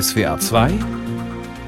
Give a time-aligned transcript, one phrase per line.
[0.00, 0.72] SWA 2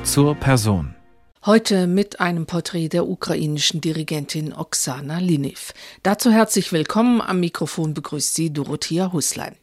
[0.02, 0.97] zur Person.
[1.44, 5.72] Heute mit einem Porträt der ukrainischen Dirigentin Oksana Linev.
[6.02, 7.20] Dazu herzlich willkommen.
[7.20, 9.54] Am Mikrofon begrüßt sie Dorothea Huslein.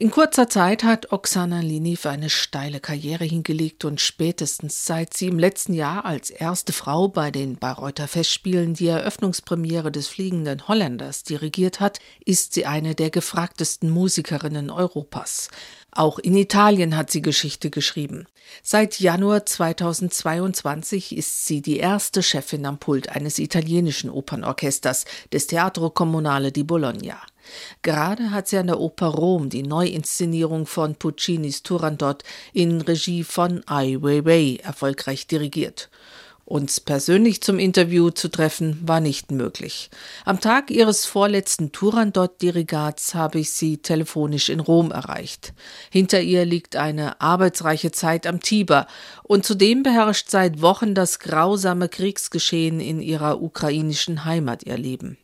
[0.00, 5.40] In kurzer Zeit hat Oksana Liniv eine steile Karriere hingelegt und spätestens seit sie im
[5.40, 11.80] letzten Jahr als erste Frau bei den Bayreuther Festspielen die Eröffnungspremiere des Fliegenden Holländers dirigiert
[11.80, 15.48] hat, ist sie eine der gefragtesten Musikerinnen Europas.
[15.90, 18.26] Auch in Italien hat sie Geschichte geschrieben.
[18.62, 25.90] Seit Januar 2022 ist sie die erste Chefin am Pult eines italienischen Opernorchesters, des Teatro
[25.90, 27.20] Comunale di Bologna.
[27.82, 33.62] Gerade hat sie an der Oper Rom die Neuinszenierung von Puccinis Turandot in Regie von
[33.66, 35.90] Ai Weiwei erfolgreich dirigiert.
[36.48, 39.90] Uns persönlich zum Interview zu treffen war nicht möglich.
[40.24, 45.52] Am Tag ihres vorletzten Turandot-Dirigats habe ich sie telefonisch in Rom erreicht.
[45.90, 48.86] Hinter ihr liegt eine arbeitsreiche Zeit am Tiber
[49.24, 55.18] und zudem beherrscht seit Wochen das grausame Kriegsgeschehen in ihrer ukrainischen Heimat ihr Leben.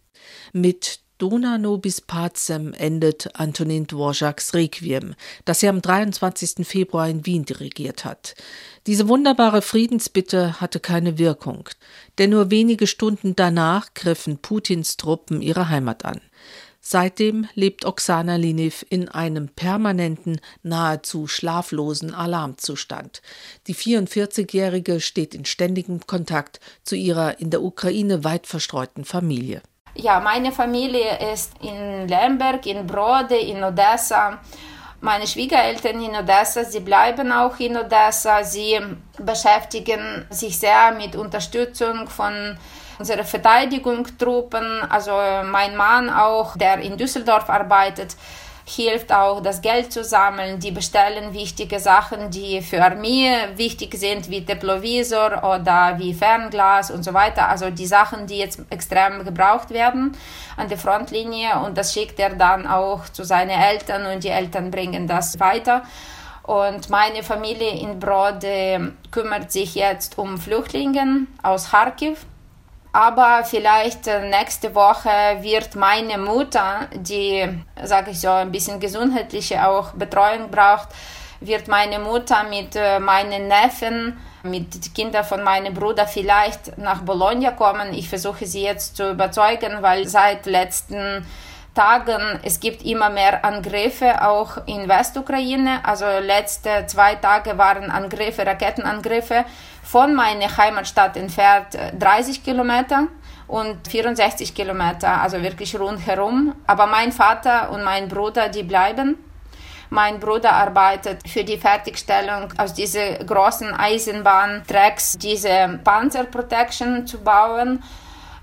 [0.53, 6.67] Mit Dona nobis pacem endet Antonin Dvořáks Requiem, das er am 23.
[6.67, 8.35] Februar in Wien dirigiert hat.
[8.89, 11.69] Diese wunderbare Friedensbitte hatte keine Wirkung,
[12.19, 16.21] denn nur wenige Stunden danach griffen Putins Truppen ihre Heimat an.
[16.81, 23.23] Seitdem lebt Oksana Liniv in einem permanenten, nahezu schlaflosen Alarmzustand.
[23.69, 29.63] Die 44-Jährige steht in ständigem Kontakt zu ihrer in der Ukraine weit verstreuten Familie.
[29.97, 34.39] Ja, meine Familie ist in Lemberg, in Brode, in Odessa.
[35.01, 38.43] Meine Schwiegereltern in Odessa, sie bleiben auch in Odessa.
[38.43, 38.81] Sie
[39.19, 42.59] beschäftigen sich sehr mit Unterstützung von
[42.99, 44.83] unseren Verteidigungstruppen.
[44.91, 45.13] Also
[45.45, 48.17] mein Mann auch, der in Düsseldorf arbeitet,
[48.65, 50.59] hilft auch, das Geld zu sammeln.
[50.59, 57.05] Die bestellen wichtige Sachen, die für Armee wichtig sind, wie Deplovisor oder wie Fernglas und
[57.05, 57.49] so weiter.
[57.49, 60.17] Also die Sachen, die jetzt extrem gebraucht werden
[60.57, 61.59] an der Frontlinie.
[61.61, 65.83] Und das schickt er dann auch zu seinen Eltern und die Eltern bringen das weiter.
[66.43, 72.27] Und meine Familie in Brode kümmert sich jetzt um Flüchtlinge aus Kharkiv
[72.95, 75.11] aber vielleicht äh, nächste Woche
[75.41, 77.45] wird meine Mutter, die,
[77.83, 80.91] sage ich so, ein bisschen gesundheitliche auch Betreuung braucht,
[81.41, 87.51] wird meine Mutter mit äh, meinen Neffen, mit Kindern von meinem Bruder vielleicht nach Bologna
[87.51, 87.93] kommen.
[87.95, 91.27] Ich versuche sie jetzt zu überzeugen, weil seit letzten
[91.75, 95.85] Tagen, es gibt immer mehr Angriffe auch in Westukraine.
[95.85, 99.45] Also letzte zwei Tage waren Angriffe, Rakettenangriffe
[99.83, 103.09] von meiner Heimatstadt entfernt 30 äh, Kilometer
[103.47, 106.55] und 64 Kilometer, also wirklich rundherum.
[106.67, 109.19] Aber mein Vater und mein Bruder, die bleiben.
[109.91, 117.83] Mein Bruder arbeitet für die Fertigstellung aus diesen großen Eisenbahntracks, diese Panzerprotection zu bauen.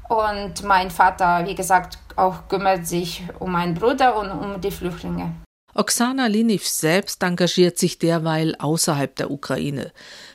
[0.08, 5.34] Und mein Vater, wie gesagt, auch kümmert sich um meinen Bruder und um die Flüchtlinge.
[5.74, 9.94] Oksana Liniv selbst engagiert sich derweil außerhalb der Ukraine.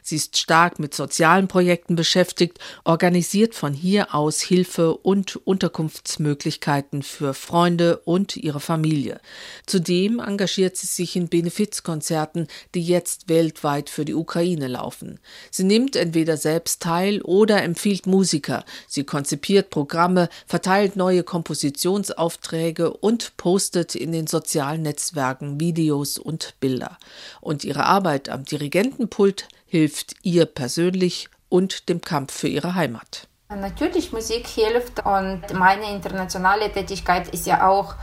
[0.08, 7.34] Sie ist stark mit sozialen Projekten beschäftigt, organisiert von hier aus Hilfe und Unterkunftsmöglichkeiten für
[7.34, 9.20] Freunde und ihre Familie.
[9.66, 12.46] Zudem engagiert sie sich in Benefizkonzerten,
[12.76, 15.18] die jetzt weltweit für die Ukraine laufen.
[15.50, 18.64] Sie nimmt entweder selbst teil oder empfiehlt Musiker.
[18.86, 26.96] Sie konzipiert Programme, verteilt neue Kompositionsaufträge und postet in den sozialen Netzwerken Videos und Bilder.
[27.40, 33.28] Und ihre Arbeit am Dirigentenpult hilft ihr persönlich und dem Kampf für ihre Heimat.
[33.48, 37.94] Natürlich, Musik hilft und meine internationale Tätigkeit ist ja auch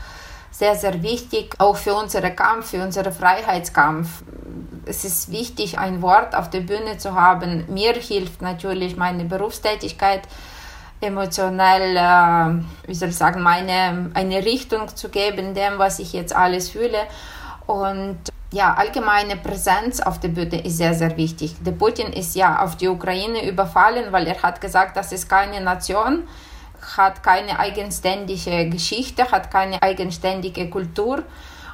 [0.52, 4.22] sehr, sehr wichtig, auch für unseren Kampf, für unseren Freiheitskampf.
[4.86, 7.64] Es ist wichtig, ein Wort auf der Bühne zu haben.
[7.68, 10.22] Mir hilft natürlich meine Berufstätigkeit
[11.00, 16.34] emotionell, äh, wie soll ich sagen, meine, eine Richtung zu geben, dem, was ich jetzt
[16.34, 17.00] alles fühle.
[17.66, 18.20] Und
[18.54, 21.56] ja, allgemeine Präsenz auf der Bühne ist sehr, sehr wichtig.
[21.60, 25.60] Der Putin ist ja auf die Ukraine überfallen, weil er hat gesagt, das ist keine
[25.60, 26.28] Nation,
[26.96, 31.24] hat keine eigenständige Geschichte, hat keine eigenständige Kultur.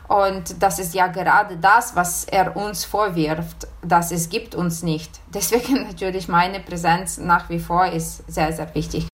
[0.09, 5.11] Und das ist ja gerade das, was er uns vorwirft, dass es gibt uns nicht.
[5.33, 9.07] Deswegen natürlich meine Präsenz nach wie vor ist sehr, sehr wichtig.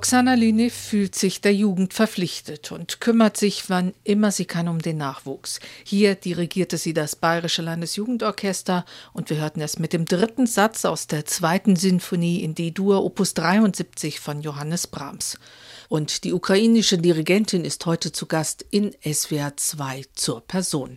[0.00, 4.78] Oksana Linev fühlt sich der Jugend verpflichtet und kümmert sich, wann immer sie kann, um
[4.78, 5.60] den Nachwuchs.
[5.84, 11.06] Hier dirigierte sie das Bayerische Landesjugendorchester und wir hörten es mit dem dritten Satz aus
[11.06, 15.38] der zweiten Sinfonie in D-Dur Opus 73 von Johannes Brahms.
[15.90, 20.96] Und die ukrainische Dirigentin ist heute zu Gast in SWR 2 zur Person.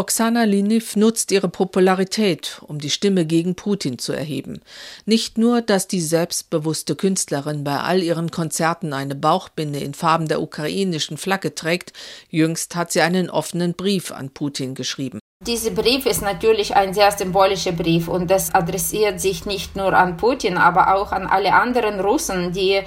[0.00, 4.62] Oksana Liniv nutzt ihre Popularität, um die Stimme gegen Putin zu erheben.
[5.04, 10.40] Nicht nur, dass die selbstbewusste Künstlerin bei all ihren Konzerten eine Bauchbinde in Farben der
[10.40, 11.92] ukrainischen Flagge trägt,
[12.30, 15.18] jüngst hat sie einen offenen Brief an Putin geschrieben.
[15.46, 20.16] Dieser Brief ist natürlich ein sehr symbolischer Brief und das adressiert sich nicht nur an
[20.16, 22.80] Putin, aber auch an alle anderen Russen, die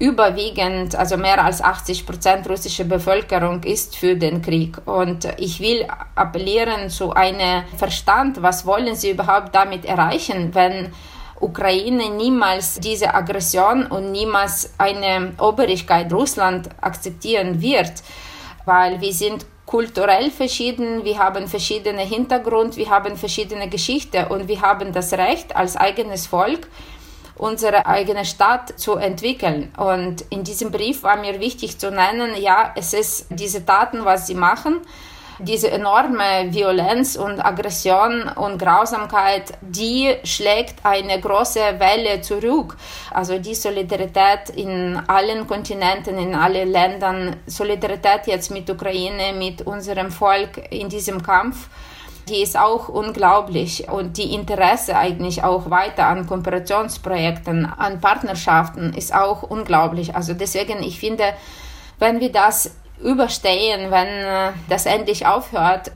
[0.00, 4.78] überwiegend, also mehr als 80 Prozent russischer Bevölkerung ist für den Krieg.
[4.86, 10.92] Und ich will appellieren zu einem Verstand, was wollen sie überhaupt damit erreichen, wenn
[11.38, 17.92] Ukraine niemals diese Aggression und niemals eine Obrigkeit Russland akzeptieren wird,
[18.64, 24.62] weil wir sind kulturell verschieden, wir haben verschiedene Hintergrund, wir haben verschiedene Geschichte und wir
[24.62, 26.68] haben das Recht als eigenes Volk
[27.40, 29.72] unsere eigene Stadt zu entwickeln.
[29.76, 34.26] Und in diesem Brief war mir wichtig zu nennen, ja, es ist diese Taten, was
[34.26, 34.80] sie machen,
[35.38, 42.76] diese enorme Violenz und Aggression und Grausamkeit, die schlägt eine große Welle zurück.
[43.10, 50.10] Also die Solidarität in allen Kontinenten, in allen Ländern, Solidarität jetzt mit Ukraine, mit unserem
[50.10, 51.70] Volk in diesem Kampf
[52.30, 59.14] die ist auch unglaublich und die Interesse eigentlich auch weiter an Kooperationsprojekten, an Partnerschaften ist
[59.14, 60.14] auch unglaublich.
[60.14, 61.24] Also deswegen, ich finde,
[61.98, 65.92] wenn wir das überstehen, wenn äh, das endlich aufhört,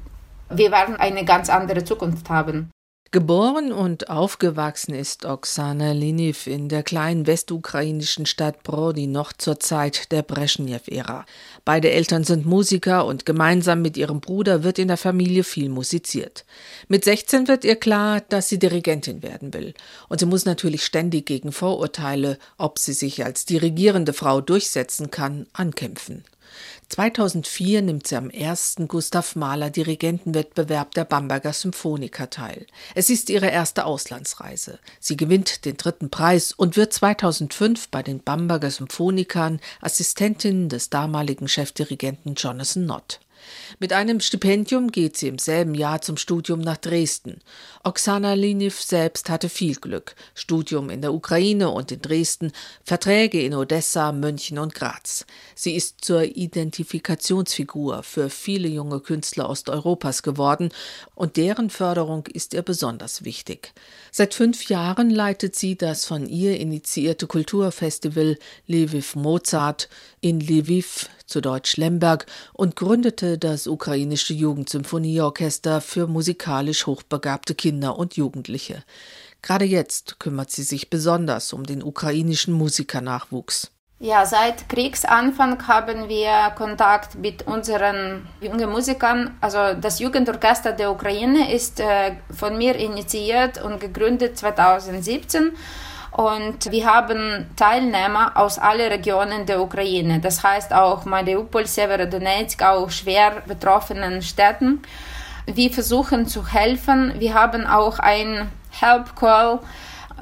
[0.50, 2.70] wir werden eine ganz andere Zukunft haben.
[3.14, 10.10] Geboren und aufgewachsen ist Oksana Liniv in der kleinen westukrainischen Stadt Brody noch zur Zeit
[10.10, 11.24] der Brezhnev-Ära.
[11.64, 16.44] Beide Eltern sind Musiker und gemeinsam mit ihrem Bruder wird in der Familie viel musiziert.
[16.88, 19.72] Mit 16 wird ihr klar, dass sie Dirigentin werden will.
[20.10, 25.46] Und sie muss natürlich ständig gegen Vorurteile, ob sie sich als dirigierende Frau durchsetzen kann,
[25.54, 26.24] ankämpfen.
[26.88, 32.66] 2004 nimmt sie am ersten Gustav Mahler Dirigentenwettbewerb der Bamberger Symphoniker teil.
[32.94, 34.78] Es ist ihre erste Auslandsreise.
[35.00, 41.48] Sie gewinnt den dritten Preis und wird 2005 bei den Bamberger Symphonikern Assistentin des damaligen
[41.48, 43.20] Chefdirigenten Jonathan Nott.
[43.80, 47.40] Mit einem Stipendium geht sie im selben Jahr zum Studium nach Dresden.
[47.82, 50.14] Oksana Liniv selbst hatte viel Glück.
[50.34, 52.52] Studium in der Ukraine und in Dresden,
[52.84, 55.26] Verträge in Odessa, München und Graz.
[55.54, 60.70] Sie ist zur Identifikationsfigur für viele junge Künstler Osteuropas geworden
[61.14, 63.72] und deren Förderung ist ihr besonders wichtig.
[64.12, 68.38] Seit fünf Jahren leitet sie das von ihr initiierte Kulturfestival
[68.68, 69.88] Lviv Mozart
[70.20, 78.16] in Lviv, zu Deutsch Lemberg, und gründete das ukrainische Jugendsymphonieorchester für musikalisch hochbegabte Kinder und
[78.16, 78.84] Jugendliche.
[79.42, 83.70] Gerade jetzt kümmert sie sich besonders um den ukrainischen Musikernachwuchs.
[84.00, 89.36] Ja, seit Kriegsanfang haben wir Kontakt mit unseren jungen Musikern.
[89.40, 95.52] Also das Jugendorchester der Ukraine ist äh, von mir initiiert und gegründet 2017
[96.14, 100.20] und wir haben Teilnehmer aus allen Regionen der Ukraine.
[100.20, 104.80] Das heißt auch Mariupol, Severodonetsk, auch schwer betroffenen Städten.
[105.46, 107.14] Wir versuchen zu helfen.
[107.18, 109.58] Wir haben auch ein Help Call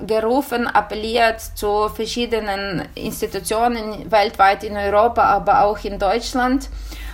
[0.07, 6.71] gerufen, appelliert zu verschiedenen Institutionen weltweit in Europa, aber auch in Deutschland.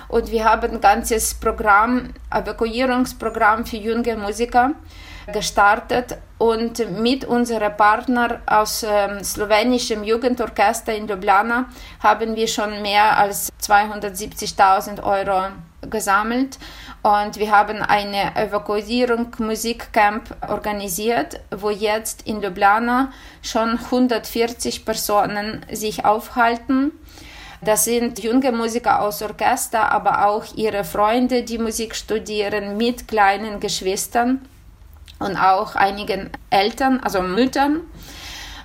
[0.07, 4.75] Und wir haben ein ganzes Programm, Evakuierungsprogramm für junge Musiker
[5.33, 11.67] gestartet und mit unseren Partnern aus ähm, slowenischem Jugendorchester in Ljubljana
[12.01, 15.49] haben wir schon mehr als 270.000 Euro
[15.91, 16.59] gesammelt
[17.03, 26.05] und wir haben eine Evakuierung Musikcamp organisiert, wo jetzt in Ljubljana schon 140 Personen sich
[26.05, 26.93] aufhalten.
[27.61, 33.59] Das sind junge Musiker aus Orchester, aber auch ihre Freunde, die Musik studieren, mit kleinen
[33.59, 34.41] Geschwistern
[35.19, 37.81] und auch einigen Eltern, also Müttern,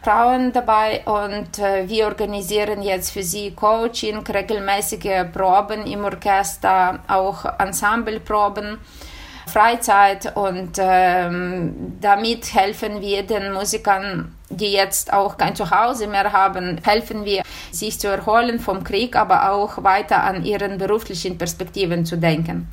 [0.03, 1.03] Frauen dabei.
[1.05, 8.77] Und äh, wir organisieren jetzt für sie Coaching, regelmäßige Proben im Orchester, auch Ensembleproben,
[9.53, 16.79] Freizeit und ähm, damit helfen wir den Musikern, die jetzt auch kein Zuhause mehr haben,
[16.83, 22.17] helfen wir, sich zu erholen vom Krieg, aber auch weiter an ihren beruflichen Perspektiven zu
[22.17, 22.67] denken.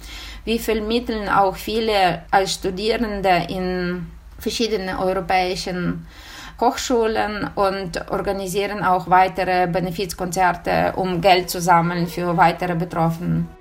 [0.47, 4.07] Wir vermitteln auch viele als Studierende in
[4.39, 6.07] verschiedenen europäischen
[6.57, 13.60] Kochschulen und organisieren auch weitere Benefizkonzerte, um Geld zu sammeln für weitere Betroffene.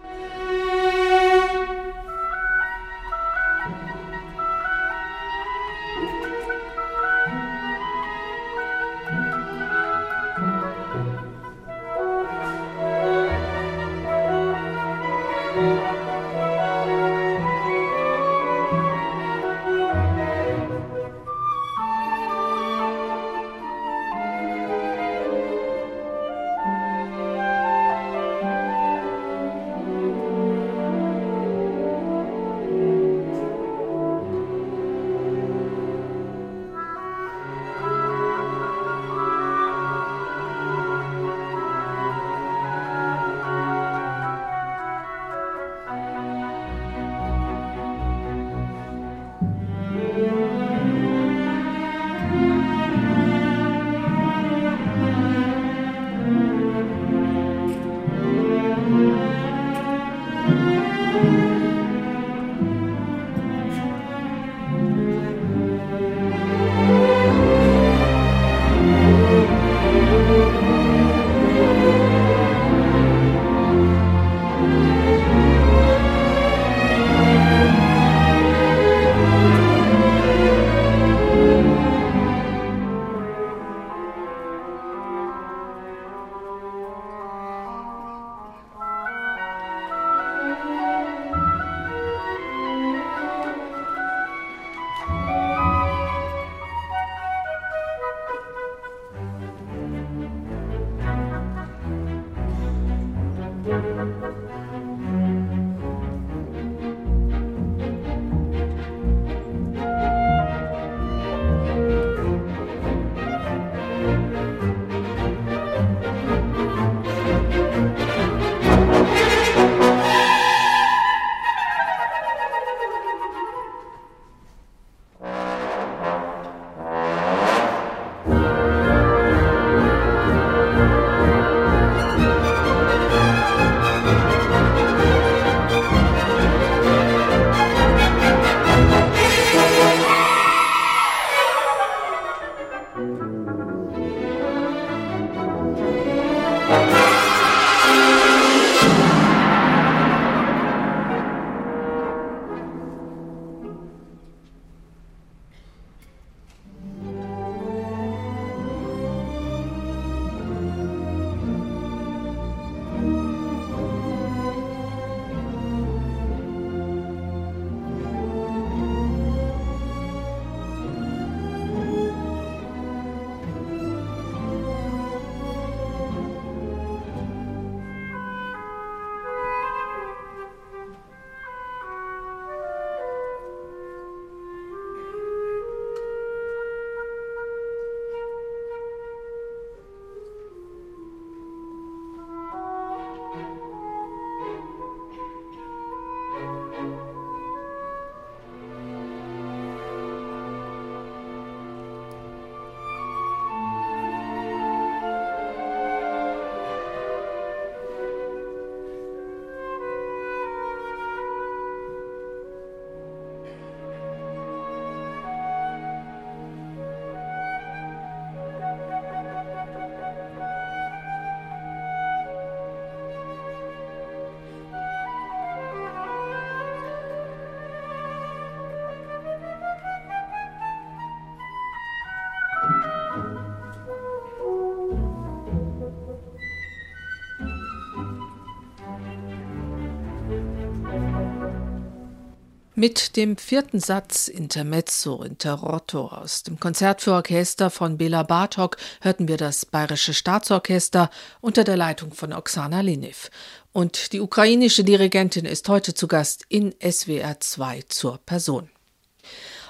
[242.80, 249.28] Mit dem vierten Satz Intermezzo Interrotto aus dem Konzert für Orchester von Bela Bartok hörten
[249.28, 251.10] wir das Bayerische Staatsorchester
[251.42, 253.32] unter der Leitung von Oksana Linev.
[253.74, 258.70] Und die ukrainische Dirigentin ist heute zu Gast in SWR 2 zur Person.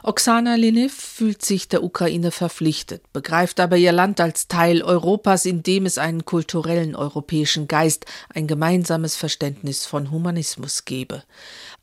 [0.02, 5.62] Oksana Linev fühlt sich der Ukraine verpflichtet, begreift aber ihr Land als Teil Europas, in
[5.62, 11.24] dem es einen kulturellen europäischen Geist, ein gemeinsames Verständnis von Humanismus gebe.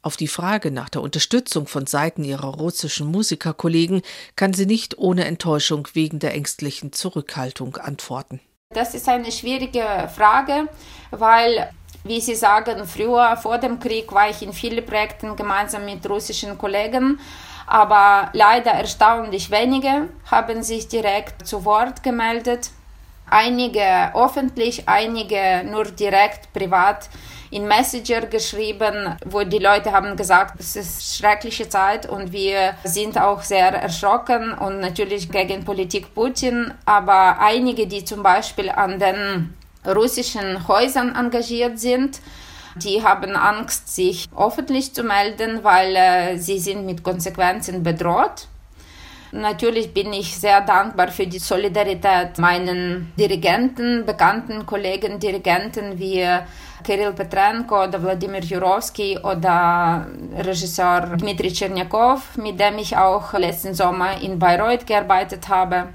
[0.07, 4.03] Auf die Frage nach der Unterstützung von Seiten ihrer russischen Musikerkollegen
[4.37, 8.39] kann sie nicht ohne Enttäuschung wegen der ängstlichen Zurückhaltung antworten.
[8.73, 10.69] Das ist eine schwierige Frage,
[11.11, 11.73] weil
[12.05, 16.57] wie Sie sagen, früher vor dem Krieg war ich in vielen Projekten gemeinsam mit russischen
[16.57, 17.19] Kollegen
[17.67, 22.71] Aber leider erstaunlich wenige haben sich direkt zu Wort gemeldet.
[23.29, 27.09] Einige öffentlich, einige nur direkt privat
[27.57, 33.19] in Messenger geschrieben, wo die Leute haben gesagt, es ist schreckliche Zeit und wir sind
[33.19, 36.75] auch sehr erschrocken und natürlich gegen Politik Putin.
[36.85, 39.55] Aber einige, die zum Beispiel an den
[39.87, 42.21] russischen Häusern engagiert sind,
[42.75, 48.49] die haben Angst, sich öffentlich zu melden, weil äh, sie sind mit Konsequenzen bedroht.
[49.33, 56.25] Natürlich bin ich sehr dankbar für die Solidarität meinen Dirigenten, bekannten Kollegen, Dirigenten wie
[56.85, 60.07] Kirill Petrenko oder Wladimir Jurowski oder
[60.39, 65.89] Regisseur Dmitri Tschernjakov, mit dem ich auch letzten Sommer in Bayreuth gearbeitet habe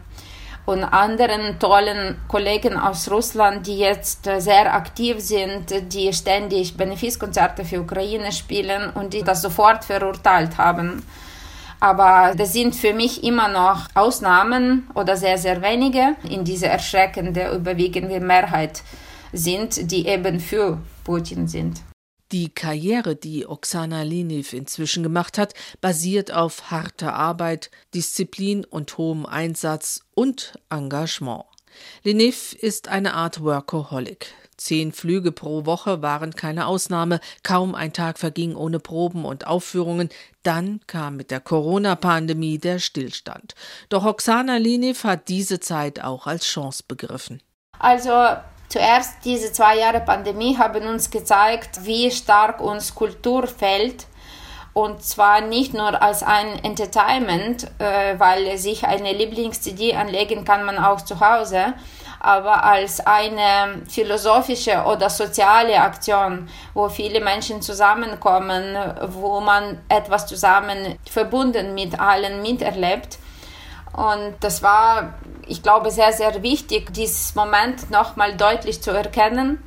[0.66, 7.82] und anderen tollen Kollegen aus Russland, die jetzt sehr aktiv sind, die ständig Benefizkonzerte für
[7.82, 11.04] Ukraine spielen und die das sofort verurteilt haben.
[11.82, 17.56] Aber das sind für mich immer noch Ausnahmen oder sehr, sehr wenige in dieser erschreckenden,
[17.56, 18.84] überwiegenden Mehrheit
[19.34, 21.82] sind, die eben für Putin sind.
[22.32, 29.26] Die Karriere, die Oksana Liniv inzwischen gemacht hat, basiert auf harter Arbeit, Disziplin und hohem
[29.26, 31.46] Einsatz und Engagement.
[32.04, 34.34] Liniv ist eine Art Workaholic.
[34.62, 40.10] Zehn Flüge pro Woche waren keine Ausnahme, kaum ein Tag verging ohne Proben und Aufführungen,
[40.44, 43.56] dann kam mit der Corona-Pandemie der Stillstand.
[43.90, 47.42] Doch Oksana Liniv hat diese Zeit auch als Chance begriffen.
[47.80, 48.12] Also
[48.72, 54.06] Zuerst diese zwei Jahre Pandemie haben uns gezeigt, wie stark uns Kultur fällt.
[54.72, 60.78] Und zwar nicht nur als ein Entertainment, äh, weil sich eine Lieblings-CD anlegen kann man
[60.78, 61.74] auch zu Hause,
[62.22, 70.98] aber als eine philosophische oder soziale Aktion, wo viele Menschen zusammenkommen, wo man etwas zusammen
[71.10, 73.18] verbunden mit allen miterlebt.
[73.94, 75.16] Und das war
[75.52, 79.62] ich glaube, sehr, sehr wichtig, dieses Moment nochmal deutlich zu erkennen.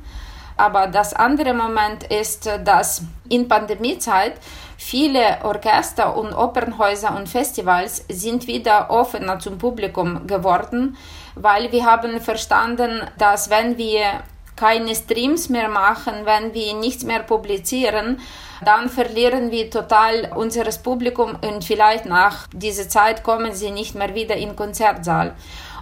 [0.57, 4.33] Aber das andere Moment ist, dass in Pandemiezeit
[4.77, 10.97] viele Orchester und Opernhäuser und Festivals sind wieder offener zum Publikum geworden,
[11.35, 14.23] weil wir haben verstanden, dass wenn wir
[14.55, 18.19] keine Streams mehr machen, wenn wir nichts mehr publizieren,
[18.63, 24.15] dann verlieren wir total unseres Publikum und vielleicht nach dieser Zeit kommen sie nicht mehr
[24.15, 25.35] wieder in den Konzertsaal.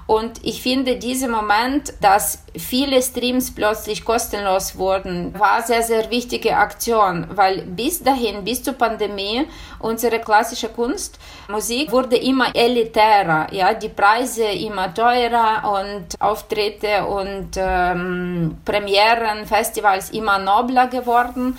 [0.06, 6.58] Und ich finde, dieser Moment, dass viele Streams plötzlich kostenlos wurden, war sehr, sehr wichtige
[6.58, 9.48] Aktion, weil bis dahin, bis zur Pandemie,
[9.80, 17.52] unsere klassische Kunst, Musik wurde immer elitärer, ja, die Preise immer teurer und Auftritte und
[17.56, 21.58] ähm, Premieren, Festivals immer nobler geworden.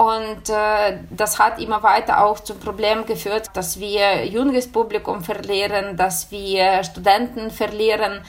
[0.00, 5.98] Und äh, das hat immer weiter auch zum Problem geführt, dass wir junges Publikum verlieren,
[5.98, 8.22] dass wir Studenten verlieren.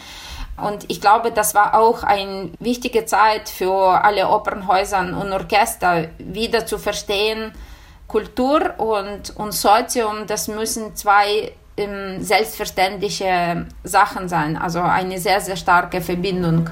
[0.58, 6.66] Und ich glaube, das war auch eine wichtige Zeit für alle Opernhäuser und Orchester, wieder
[6.66, 7.54] zu verstehen,
[8.06, 15.56] Kultur und, und Sozium, das müssen zwei ähm, selbstverständliche Sachen sein, also eine sehr, sehr
[15.56, 16.70] starke Verbindung.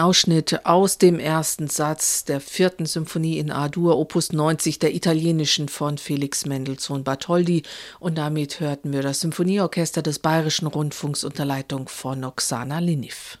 [0.00, 5.98] Ausschnitt aus dem ersten Satz der vierten Symphonie in A-Dur, Opus 90 der italienischen von
[5.98, 7.62] Felix Mendelssohn Bartholdy.
[7.98, 13.39] Und damit hörten wir das Symphonieorchester des Bayerischen Rundfunks unter Leitung von Oksana Liniv.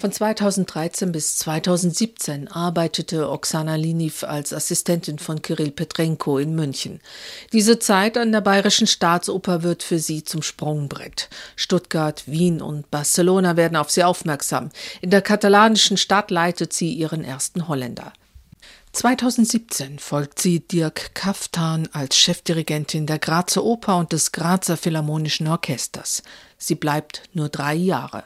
[0.00, 7.00] Von 2013 bis 2017 arbeitete Oksana Liniv als Assistentin von Kirill Petrenko in München.
[7.52, 11.28] Diese Zeit an der Bayerischen Staatsoper wird für sie zum Sprungbrett.
[11.56, 14.70] Stuttgart, Wien und Barcelona werden auf sie aufmerksam.
[15.00, 18.12] In der katalanischen Stadt leitet sie ihren ersten Holländer.
[18.92, 26.22] 2017 folgt sie Dirk Kaftan als Chefdirigentin der Grazer Oper und des Grazer Philharmonischen Orchesters.
[26.56, 28.22] Sie bleibt nur drei Jahre.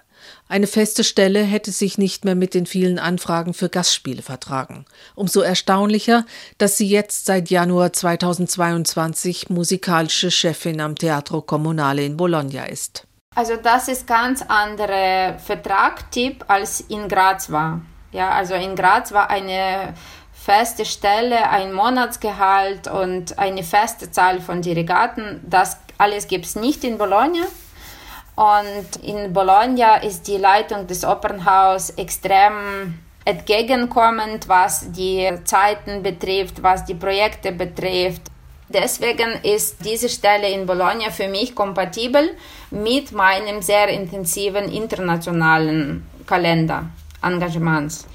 [0.52, 4.84] Eine feste Stelle hätte sich nicht mehr mit den vielen Anfragen für Gastspiele vertragen.
[5.14, 6.26] Umso erstaunlicher,
[6.58, 13.06] dass sie jetzt seit Januar 2022 musikalische Chefin am Teatro Comunale in Bologna ist.
[13.34, 17.80] Also das ist ganz anderer Vertragtyp als in Graz war.
[18.10, 19.94] Ja, also in Graz war eine
[20.34, 25.40] feste Stelle, ein Monatsgehalt und eine feste Zahl von Dirigaten.
[25.48, 27.46] Das alles gibt es nicht in Bologna.
[28.34, 36.84] Und in Bologna ist die Leitung des Opernhaus extrem entgegenkommend, was die Zeiten betrifft, was
[36.84, 38.22] die Projekte betrifft.
[38.68, 42.30] Deswegen ist diese Stelle in Bologna für mich kompatibel
[42.70, 46.86] mit meinem sehr intensiven internationalen Kalender
[47.22, 48.06] Engagements.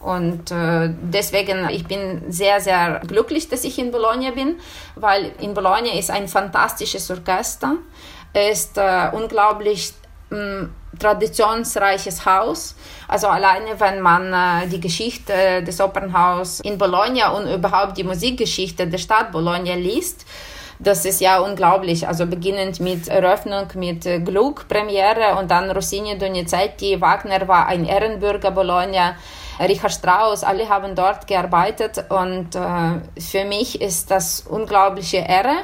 [0.00, 4.56] Und äh, deswegen, ich bin sehr, sehr glücklich, dass ich in Bologna bin,
[4.96, 7.76] weil in Bologna ist ein fantastisches Orchester
[8.34, 9.92] ist äh, unglaublich
[10.30, 10.64] mm,
[10.98, 12.74] traditionsreiches Haus.
[13.08, 18.86] Also alleine, wenn man äh, die Geschichte des Opernhaus in Bologna und überhaupt die Musikgeschichte
[18.86, 20.26] der Stadt Bologna liest,
[20.78, 22.06] das ist ja unglaublich.
[22.06, 27.84] Also beginnend mit Eröffnung, mit äh, Gluck, Premiere und dann Rossini, Donizetti, Wagner war ein
[27.84, 29.16] Ehrenbürger Bologna.
[29.60, 35.54] Richard Strauss, alle haben dort gearbeitet und äh, für mich ist das unglaubliche Ehre,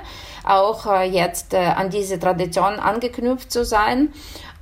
[0.44, 4.12] auch äh, jetzt äh, an diese Tradition angeknüpft zu sein.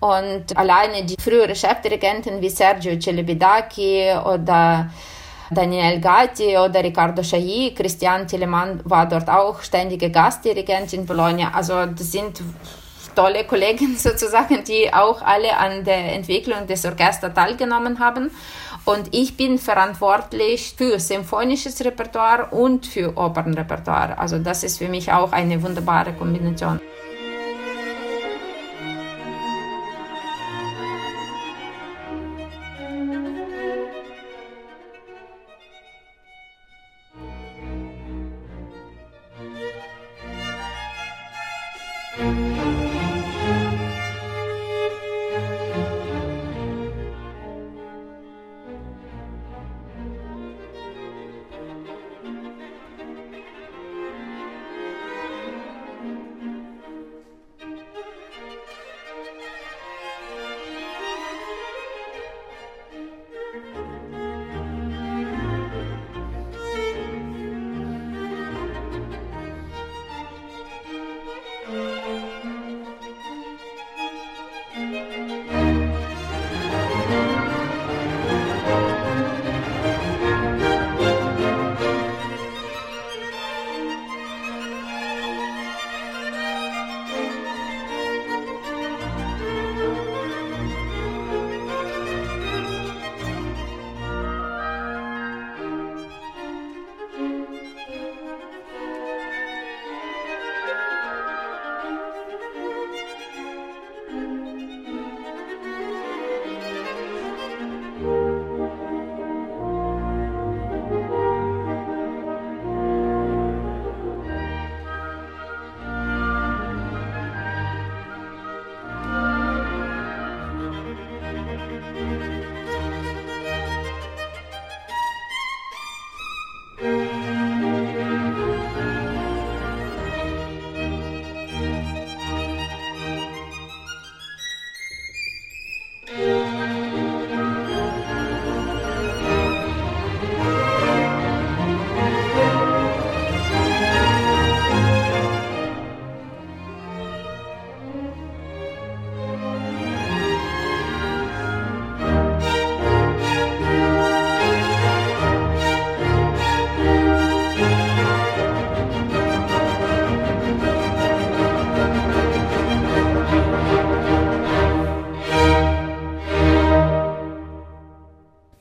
[0.01, 4.91] Und alleine die frühere Chefdirigenten wie Sergio Celebidaki oder
[5.51, 11.51] Daniel Gatti oder Riccardo Chailly, Christian Telemann war dort auch ständige Gastdirigent in Bologna.
[11.53, 12.41] Also das sind
[13.19, 18.31] tolle Kollegen sozusagen, die auch alle an der Entwicklung des Orchesters teilgenommen haben.
[18.89, 24.17] Und ich bin verantwortlich für symphonisches Repertoire und für Opernrepertoire.
[24.17, 26.81] Also das ist für mich auch eine wunderbare Kombination.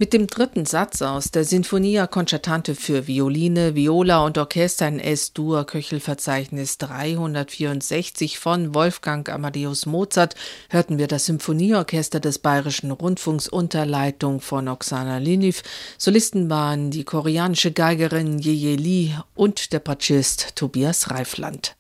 [0.08, 6.78] Mit dem dritten Satz aus der Sinfonia Concertante für Violine, Viola und Orchester in S-Dur-Köchelverzeichnis
[6.78, 10.36] 364 von Wolfgang Amadeus Mozart
[10.70, 15.62] hörten wir das Symphonieorchester des Bayerischen Rundfunks unter Leitung von Oksana Liniv.
[15.98, 21.76] Solisten waren die koreanische Geigerin Jeje Lee und der Patschist Tobias Reifland.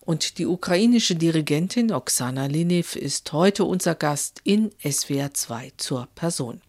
[0.00, 6.60] Und die ukrainische Dirigentin Oksana Liniv ist heute unser Gast in SWR 2 zur Person.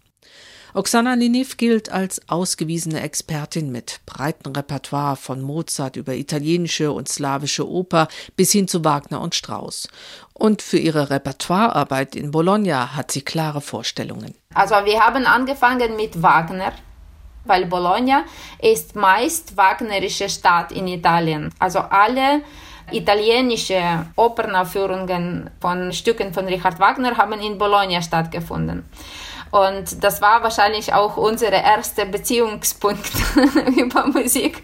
[0.74, 7.68] Oksana Liniv gilt als ausgewiesene Expertin mit breitem Repertoire von Mozart über italienische und slawische
[7.68, 9.88] Oper bis hin zu Wagner und Strauss.
[10.34, 14.36] Und für ihre Repertoirearbeit in Bologna hat sie klare Vorstellungen.
[14.54, 16.74] Also wir haben angefangen mit Wagner
[17.46, 18.26] weil Bologna
[18.62, 21.52] ist meist wagnerische Stadt in Italien.
[21.58, 22.42] Also alle
[22.92, 28.84] italienische Opernaufführungen von Stücken von Richard Wagner haben in Bologna stattgefunden.
[29.52, 33.12] Und das war wahrscheinlich auch unser erster Beziehungspunkt
[33.78, 34.62] über Musik.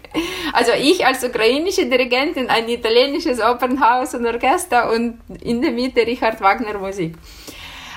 [0.52, 6.40] Also ich als ukrainische Dirigentin, ein italienisches Opernhaus und Orchester und in der Mitte Richard
[6.40, 7.16] Wagner Musik.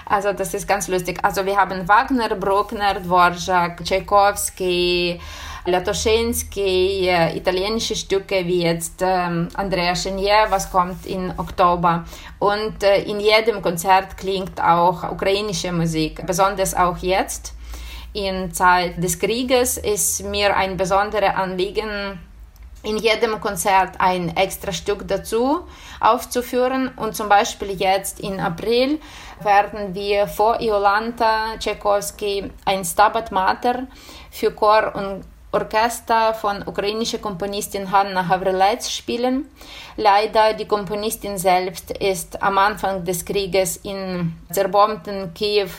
[0.10, 1.19] Also das ist ganz lustig.
[1.21, 5.21] Also wir haben Wagner, Bruckner, Dvorak, Tchaikovsky,
[5.65, 12.05] Latoschensky, äh, italienische Stücke wie jetzt ähm, Andrea Chenier, was kommt im Oktober.
[12.39, 17.53] Und äh, in jedem Konzert klingt auch ukrainische Musik, besonders auch jetzt.
[18.13, 22.19] In Zeit des Krieges ist mir ein besonderes Anliegen,
[22.81, 25.67] in jedem Konzert ein extra Stück dazu
[25.99, 26.89] aufzuführen.
[26.95, 28.99] Und zum Beispiel jetzt im April
[29.43, 33.87] werden wir vor Iolanta Tchaikovsky ein Stabat Mater
[34.31, 39.45] für Chor und Orchester von ukrainischer Komponistin Hanna Havrelets spielen.
[39.97, 45.69] Leider die Komponistin selbst ist am Anfang des Krieges in zerbombten Kiew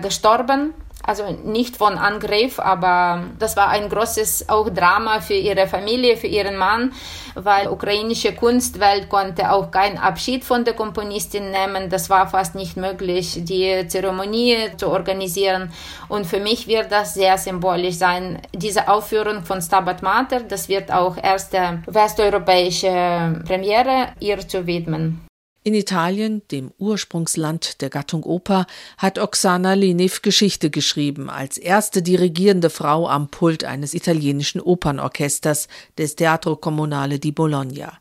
[0.00, 0.74] gestorben
[1.08, 6.26] also nicht von Angriff, aber das war ein großes auch Drama für ihre Familie, für
[6.26, 6.92] ihren Mann,
[7.34, 11.88] weil ukrainische Kunstwelt konnte auch keinen Abschied von der Komponistin nehmen.
[11.88, 15.72] Das war fast nicht möglich, die Zeremonie zu organisieren.
[16.08, 18.42] Und für mich wird das sehr symbolisch sein.
[18.52, 25.27] Diese Aufführung von Stabat Mater, das wird auch erste westeuropäische Premiere ihr zu widmen.
[25.64, 28.66] In Italien, dem Ursprungsland der Gattung Oper,
[28.96, 35.66] hat Oksana Liniv Geschichte geschrieben, als erste dirigierende Frau am Pult eines italienischen Opernorchesters
[35.98, 37.98] des Teatro Comunale di Bologna.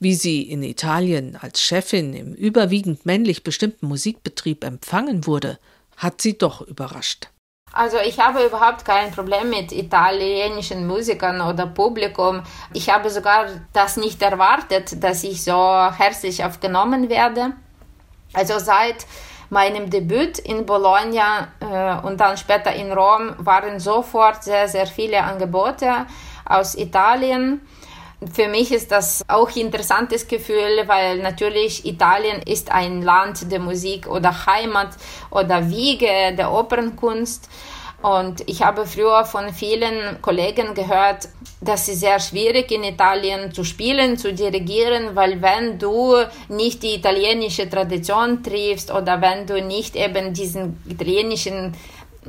[0.00, 5.58] Wie sie in Italien als Chefin im überwiegend männlich bestimmten Musikbetrieb empfangen wurde,
[5.96, 7.28] hat sie doch überrascht.
[7.72, 12.42] Also ich habe überhaupt kein Problem mit italienischen Musikern oder Publikum.
[12.72, 17.52] Ich habe sogar das nicht erwartet, dass ich so herzlich aufgenommen werde.
[18.32, 19.06] Also seit
[19.50, 25.22] meinem Debüt in Bologna äh, und dann später in Rom waren sofort sehr, sehr viele
[25.22, 26.06] Angebote
[26.44, 27.60] aus Italien.
[28.32, 33.60] Für mich ist das auch ein interessantes Gefühl, weil natürlich Italien ist ein Land der
[33.60, 34.96] Musik oder Heimat
[35.30, 37.48] oder Wiege der Opernkunst.
[38.02, 41.28] Und ich habe früher von vielen Kollegen gehört,
[41.60, 46.14] dass es sehr schwierig in Italien zu spielen, zu dirigieren, weil wenn du
[46.48, 51.74] nicht die italienische Tradition triffst oder wenn du nicht eben diesen italienischen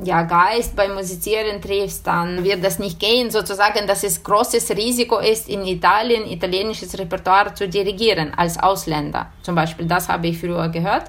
[0.04, 3.30] ja, Geist beim Musizieren triffst, dann wird das nicht gehen.
[3.30, 9.30] Sozusagen, dass es großes Risiko ist, in Italien italienisches Repertoire zu dirigieren als Ausländer.
[9.42, 11.04] Zum Beispiel, das habe ich früher gehört.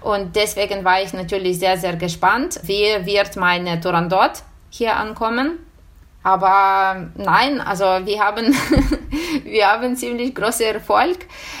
[0.00, 5.58] Und deswegen war ich natürlich sehr, sehr gespannt, wie wird meine Turandot hier ankommen.
[6.26, 8.52] Aber nein, also wir haben,
[9.44, 11.18] wir haben ziemlich großen Erfolg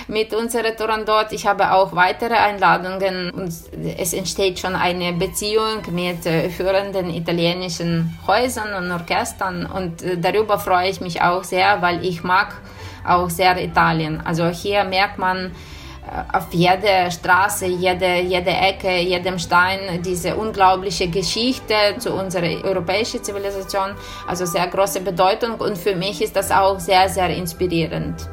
[0.08, 1.26] mit unserer Turandot.
[1.30, 3.54] Ich habe auch weitere Einladungen und
[3.96, 10.58] es entsteht schon eine Beziehung mit äh, führenden italienischen Häusern und Orchestern und äh, darüber
[10.58, 12.56] freue ich mich auch sehr, weil ich mag
[13.06, 14.20] auch sehr Italien.
[14.24, 15.52] Also hier merkt man,
[16.32, 23.94] auf jeder Straße, jede, jede Ecke, jedem Stein diese unglaubliche Geschichte zu unserer europäischen Zivilisation,
[24.26, 28.28] also sehr große Bedeutung und für mich ist das auch sehr, sehr inspirierend.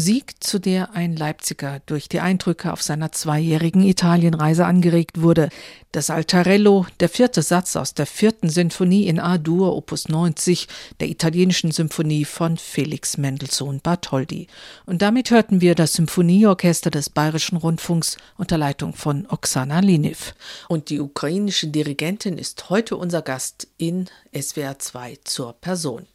[0.00, 5.50] Musik, zu der ein Leipziger durch die Eindrücke auf seiner zweijährigen Italienreise angeregt wurde.
[5.92, 10.68] Das Altarello, der vierte Satz aus der vierten Sinfonie in A-Dur, Opus 90,
[11.00, 14.46] der italienischen Symphonie von Felix Mendelssohn Bartholdy.
[14.86, 20.34] Und damit hörten wir das Symphonieorchester des Bayerischen Rundfunks unter Leitung von Oksana Liniv.
[20.68, 26.06] Und die ukrainische Dirigentin ist heute unser Gast in SWR 2 zur Person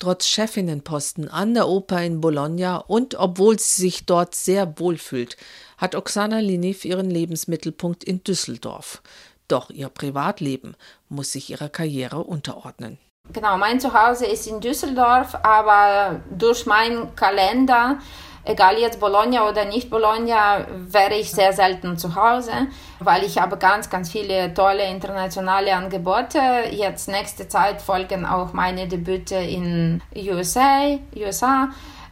[0.00, 5.36] trotz Chefinnenposten an der Oper in Bologna und obwohl sie sich dort sehr wohl fühlt,
[5.78, 9.02] hat Oksana Liniv ihren Lebensmittelpunkt in Düsseldorf.
[9.46, 10.74] Doch ihr Privatleben
[11.08, 12.98] muss sich ihrer Karriere unterordnen.
[13.32, 17.98] Genau, mein Zuhause ist in Düsseldorf, aber durch meinen Kalender
[18.44, 22.52] egal jetzt Bologna oder nicht Bologna, wäre ich sehr selten zu Hause,
[22.98, 26.38] weil ich habe ganz, ganz viele tolle internationale Angebote.
[26.70, 31.68] Jetzt nächste Zeit folgen auch meine Debüte in USA, USA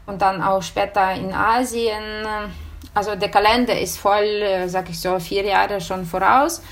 [0.07, 2.03] und dann auch später in Asien.
[2.95, 6.63] Also der Kalender ist voll, sag ich so, vier Jahre schon voraus.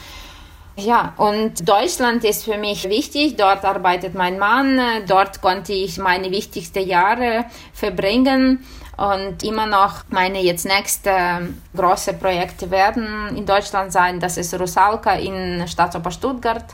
[0.79, 3.37] Ja, und Deutschland ist für mich wichtig.
[3.37, 4.79] Dort arbeitet mein Mann.
[5.09, 8.63] Dort konnte ich meine wichtigsten Jahre verbringen.
[8.99, 14.21] Und immer noch meine jetzt nächste große Projekte werden in Deutschland sein.
[14.21, 16.67] Das ist Rusalka in Staatsoper Stuttgart.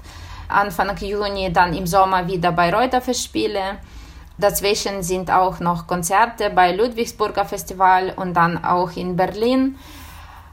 [0.48, 3.78] Anfang Juni, dann im Sommer wieder bei Reuter Festspiele.
[4.36, 9.76] Dazwischen sind auch noch Konzerte bei Ludwigsburger Festival und dann auch in Berlin.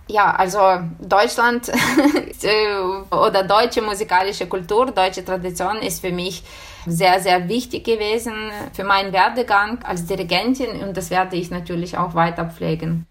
[0.09, 0.59] Ja, also
[0.99, 1.71] Deutschland
[3.11, 6.43] oder deutsche musikalische Kultur, deutsche Tradition ist für mich
[6.87, 8.33] sehr, sehr wichtig gewesen
[8.73, 13.05] für meinen Werdegang als Dirigentin und das werde ich natürlich auch weiter pflegen.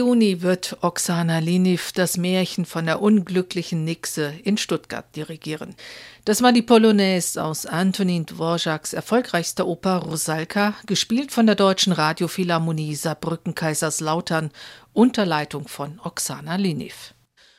[0.00, 5.74] Juni wird Oksana Liniv das Märchen von der unglücklichen Nixe in Stuttgart dirigieren.
[6.24, 12.94] Das war die Polonaise aus Antonin Dvořáks erfolgreichster Oper Rosalka, gespielt von der Deutschen Radiophilharmonie
[12.94, 14.52] Saarbrücken-Kaiserslautern
[14.94, 17.14] unter Leitung von Oksana Liniv.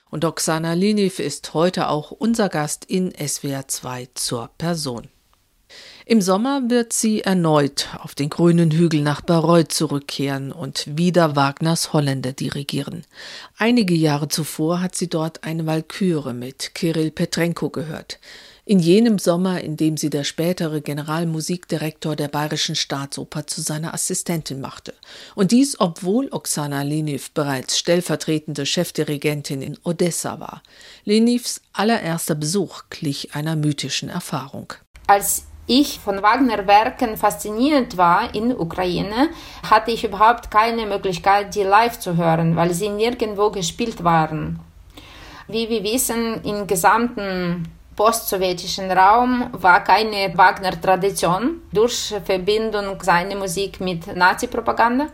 [0.10, 5.10] Und Oksana Liniv ist heute auch unser Gast in SWR 2 zur Person.
[6.06, 11.94] Im Sommer wird sie erneut auf den grünen Hügel nach Bayreuth zurückkehren und wieder Wagners
[11.94, 13.06] Holländer dirigieren.
[13.58, 18.20] Einige Jahre zuvor hat sie dort eine Walküre mit Kirill Petrenko gehört.
[18.66, 24.60] In jenem Sommer, in dem sie der spätere Generalmusikdirektor der Bayerischen Staatsoper zu seiner Assistentin
[24.60, 24.94] machte.
[25.36, 30.64] Und dies, obwohl Oksana Leniv bereits stellvertretende Chefdirigentin in Odessa war.
[31.06, 34.74] Lenivs allererster Besuch glich einer mythischen Erfahrung.
[35.08, 39.30] Als ich von Wagner-Werken fasziniert war in Ukraine,
[39.70, 44.60] hatte ich überhaupt keine Möglichkeit, die live zu hören, weil sie nirgendwo gespielt waren.
[45.48, 54.16] Wie wir wissen, im gesamten post-sowjetischen Raum war keine Wagner-Tradition durch Verbindung seiner Musik mit
[54.16, 55.08] Nazi-Propaganda.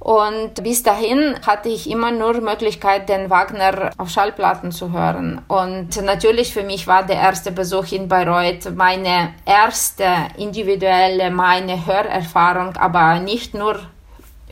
[0.00, 5.42] Und bis dahin hatte ich immer nur Möglichkeit, den Wagner auf Schallplatten zu hören.
[5.48, 12.76] Und natürlich für mich war der erste Besuch in Bayreuth meine erste individuelle, meine Hörerfahrung,
[12.76, 13.80] aber nicht nur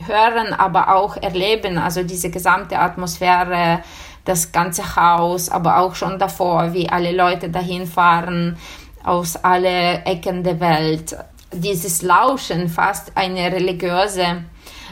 [0.05, 1.77] hören, aber auch erleben.
[1.77, 3.79] Also diese gesamte Atmosphäre,
[4.25, 8.57] das ganze Haus, aber auch schon davor, wie alle Leute dahin fahren
[9.03, 11.15] aus allen Ecken der Welt.
[11.53, 14.43] Dieses Lauschen, fast eine religiöse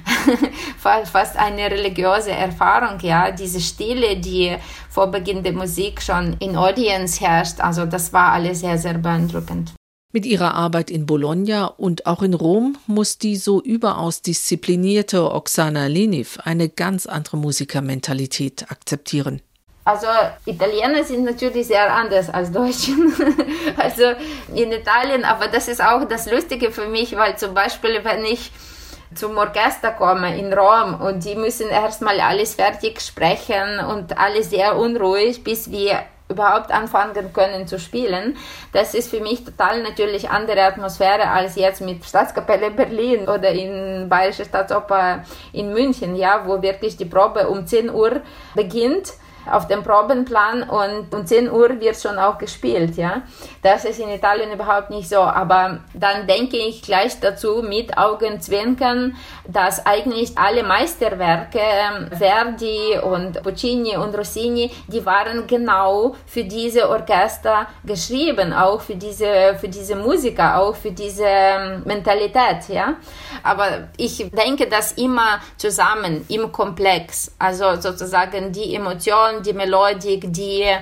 [0.78, 4.56] fast eine religiöse Erfahrung, ja, diese Stille, die
[4.90, 9.74] vor Beginn der Musik schon in Audience herrscht, also das war alles sehr, sehr beeindruckend.
[10.14, 15.88] Mit ihrer Arbeit in Bologna und auch in Rom muss die so überaus disziplinierte Oksana
[15.88, 19.42] Leniv eine ganz andere Musikermentalität akzeptieren.
[19.84, 20.08] Also
[20.46, 23.14] Italiener sind natürlich sehr anders als Deutschen.
[23.78, 24.04] also
[24.56, 28.52] in Italien, aber das ist auch das Lustige für mich, weil zum Beispiel, wenn ich
[29.16, 34.78] zum Orchester komme in Rom und die müssen erstmal alles fertig sprechen und alles sehr
[34.78, 38.36] unruhig, bis wir überhaupt anfangen können zu spielen.
[38.74, 44.10] Das ist für mich total natürlich andere Atmosphäre als jetzt mit Staatskapelle Berlin oder in
[44.10, 48.22] Bayerische Staatsoper in München, ja, wo wirklich die Probe um 10 Uhr
[48.56, 49.14] beginnt
[49.52, 53.22] auf dem Probenplan und um 10 Uhr wird schon auch gespielt, ja.
[53.62, 59.16] Das ist in Italien überhaupt nicht so, aber dann denke ich gleich dazu mit Augenzwinkern,
[59.48, 66.90] dass eigentlich alle Meisterwerke, ähm, Verdi und Puccini und Rossini, die waren genau für diese
[66.90, 72.96] Orchester geschrieben, auch für diese, für diese Musiker, auch für diese ähm, Mentalität, ja.
[73.44, 80.62] Aber ich denke, dass immer zusammen im Komplex, also sozusagen die Emotionen, die Melodik, die
[80.62, 80.80] äh,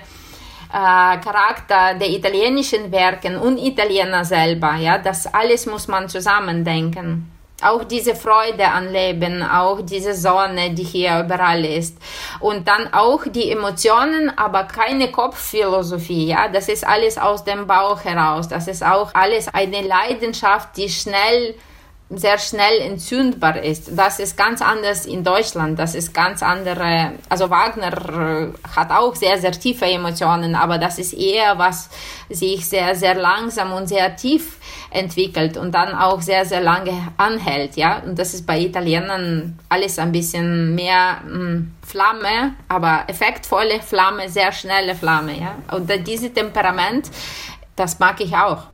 [0.71, 4.75] Charakter der italienischen Werken und Italiener selber.
[4.75, 7.29] Ja, das alles muss man zusammen denken.
[7.61, 11.97] Auch diese Freude an Leben, auch diese Sonne, die hier überall ist.
[12.41, 16.27] Und dann auch die Emotionen, aber keine Kopfphilosophie.
[16.27, 18.49] Ja, das ist alles aus dem Bauch heraus.
[18.49, 21.55] Das ist auch alles eine Leidenschaft, die schnell
[22.17, 23.91] sehr schnell entzündbar ist.
[23.95, 25.77] Das ist ganz anders in Deutschland.
[25.79, 27.13] Das ist ganz andere.
[27.29, 31.89] Also Wagner äh, hat auch sehr, sehr tiefe Emotionen, aber das ist eher was
[32.29, 34.57] sich sehr, sehr langsam und sehr tief
[34.89, 37.75] entwickelt und dann auch sehr, sehr lange anhält.
[37.75, 43.81] Ja, und das ist bei Italienern alles ein bisschen mehr mh, hm, Flamme, aber effektvolle
[43.81, 45.39] Flamme, sehr schnelle Flamme.
[45.39, 47.09] Ja, und dieses Temperament,
[47.75, 48.72] das mag ich auch.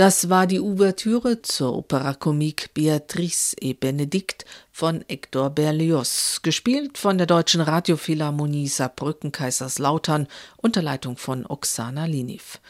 [0.00, 7.18] Das war die Ouvertüre zur Opera Comique Beatrice et Benedikt von Hector Berlioz, gespielt von
[7.18, 10.26] der Deutschen Radiophilharmonie Saarbrücken Kaiserslautern
[10.56, 12.60] unter Leitung von Oksana Liniv.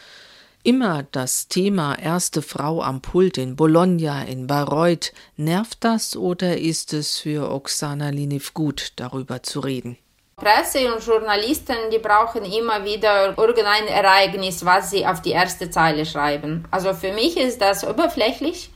[0.64, 6.92] Immer das Thema erste Frau am Pult in Bologna, in Bayreuth, nervt das oder ist
[6.92, 9.96] es für Oksana Liniv gut, darüber zu reden?
[10.41, 16.05] Presse und Journalisten, die brauchen immer wieder irgendein Ereignis, was sie auf die erste Zeile
[16.05, 16.66] schreiben.
[16.70, 18.70] Also für mich ist das überflächlich.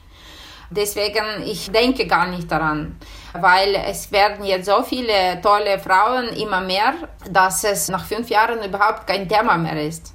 [0.70, 2.96] Deswegen, ich denke gar nicht daran,
[3.32, 6.94] weil es werden jetzt so viele tolle Frauen immer mehr,
[7.30, 10.13] dass es nach fünf Jahren überhaupt kein Thema mehr ist.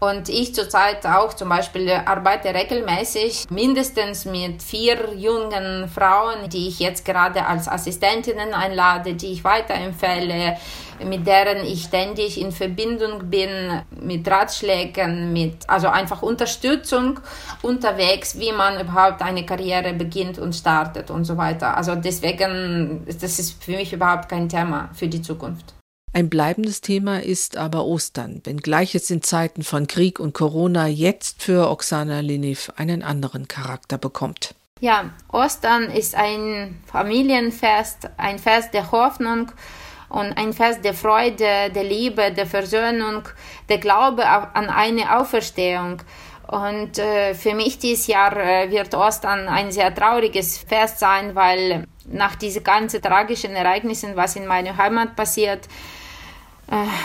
[0.00, 6.78] Und ich zurzeit auch zum Beispiel arbeite regelmäßig mindestens mit vier jungen Frauen, die ich
[6.78, 10.56] jetzt gerade als Assistentinnen einlade, die ich weiterempfehle,
[11.04, 17.18] mit deren ich ständig in Verbindung bin, mit Ratschlägen, mit, also einfach Unterstützung
[17.62, 21.76] unterwegs, wie man überhaupt eine Karriere beginnt und startet und so weiter.
[21.76, 25.77] Also deswegen, das ist für mich überhaupt kein Thema für die Zukunft.
[26.12, 31.42] Ein bleibendes Thema ist aber Ostern, wenngleich es in Zeiten von Krieg und Corona jetzt
[31.42, 34.54] für Oksana Liniv einen anderen Charakter bekommt.
[34.80, 39.52] Ja, Ostern ist ein Familienfest, ein Fest der Hoffnung
[40.08, 43.28] und ein Fest der Freude, der Liebe, der Versöhnung,
[43.68, 46.00] der Glaube an eine Auferstehung.
[46.46, 51.86] Und äh, für mich dieses Jahr äh, wird Ostern ein sehr trauriges Fest sein, weil
[52.06, 55.68] nach diesen ganzen tragischen Ereignissen, was in meiner Heimat passiert,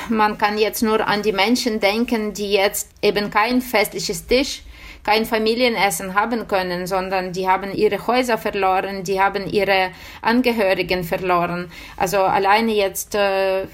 [0.09, 4.64] man kann jetzt nur an die Menschen denken, die jetzt eben kein festliches Tisch,
[5.03, 9.91] kein Familienessen haben können, sondern die haben ihre Häuser verloren, die haben ihre
[10.22, 11.72] Angehörigen verloren.
[11.97, 13.68] Also alleine jetzt äh,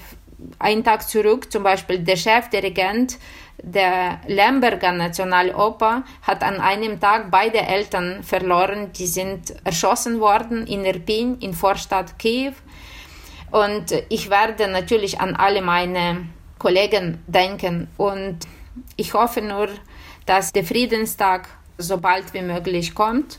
[0.58, 3.18] einen Tag zurück, zum Beispiel der Chefdirigent
[3.62, 8.90] der Lemberger Nationaloper hat an einem Tag beide Eltern verloren.
[8.92, 12.54] Die sind erschossen worden in Irpin, in Vorstadt Kiew.
[13.50, 16.26] Und ich werde natürlich an alle meine
[16.58, 17.88] Kollegen denken.
[17.96, 18.38] Und
[18.96, 19.68] ich hoffe nur,
[20.26, 21.48] dass der Friedenstag
[21.78, 23.38] so bald wie möglich kommt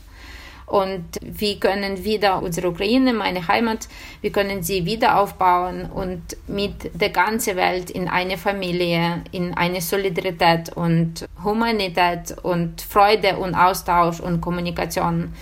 [0.66, 3.88] und wie können wieder unsere Ukraine, meine Heimat,
[4.20, 9.80] wir können sie wieder aufbauen und mit der ganzen Welt in eine Familie, in eine
[9.80, 15.34] Solidarität und Humanität und Freude und Austausch und Kommunikation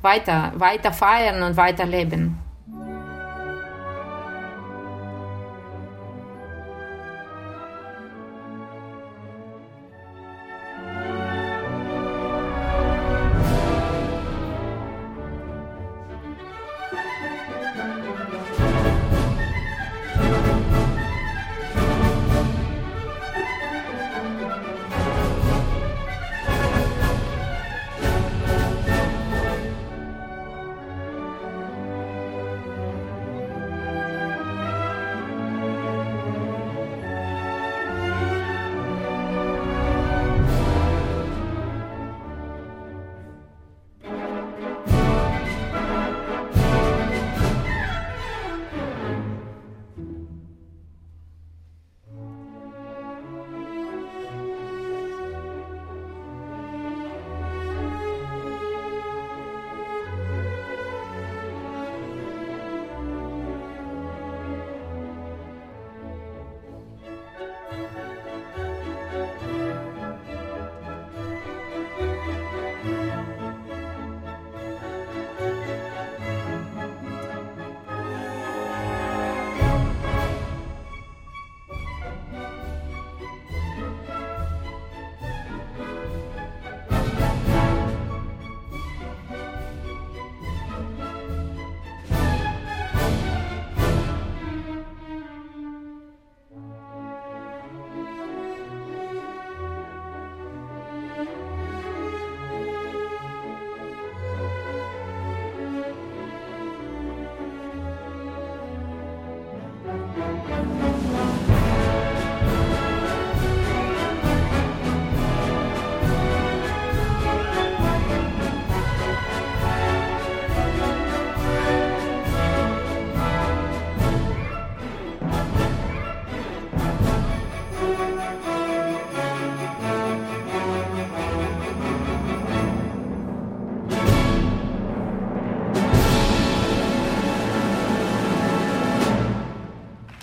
[0.00, 2.47] weiter, weiter feiern und weiterleben.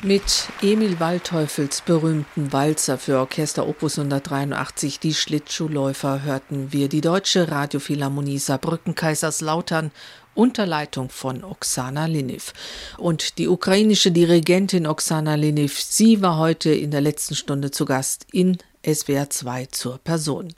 [0.06, 7.50] Mit Emil Waldteufels berühmten Walzer für Orchester Opus 183 Die Schlittschuhläufer hörten wir die Deutsche
[7.50, 9.90] Radiophilharmonie Saarbrücken Kaiserslautern
[10.36, 12.54] unter Leitung von Oksana Liniv.
[13.00, 18.28] Und die ukrainische Dirigentin Oksana Liniv, sie war heute in der letzten Stunde zu Gast
[18.32, 20.54] in SWR 2 zur Person.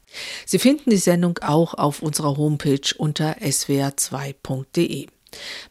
[0.45, 5.07] Sie finden die Sendung auch auf unserer Homepage unter swr2.de.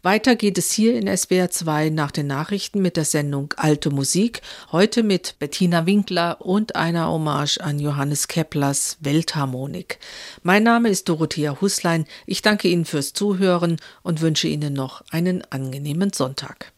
[0.02, 4.42] Weiter geht es hier in SWR 2 nach den Nachrichten mit der Sendung Alte Musik,
[4.72, 9.98] heute mit Bettina Winkler und einer Hommage an Johannes Keplers Weltharmonik.
[10.42, 12.06] Mein Name ist Dorothea Huslein.
[12.26, 16.72] Ich danke Ihnen fürs Zuhören und wünsche Ihnen noch einen angenehmen Sonntag.